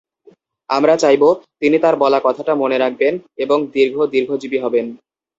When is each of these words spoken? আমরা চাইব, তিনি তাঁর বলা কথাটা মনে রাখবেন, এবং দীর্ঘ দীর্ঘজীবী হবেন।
আমরা 0.69 0.93
চাইব, 0.97 1.23
তিনি 1.59 1.77
তাঁর 1.79 1.95
বলা 1.95 2.19
কথাটা 2.23 2.53
মনে 2.55 2.77
রাখবেন, 2.77 3.13
এবং 3.37 3.57
দীর্ঘ 3.73 3.97
দীর্ঘজীবী 4.05 4.57
হবেন। 4.57 4.85